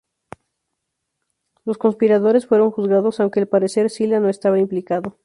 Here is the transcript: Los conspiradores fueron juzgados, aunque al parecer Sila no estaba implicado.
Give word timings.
Los 1.63 1.77
conspiradores 1.77 2.47
fueron 2.47 2.71
juzgados, 2.71 3.19
aunque 3.19 3.39
al 3.41 3.47
parecer 3.47 3.91
Sila 3.91 4.19
no 4.19 4.29
estaba 4.29 4.57
implicado. 4.59 5.19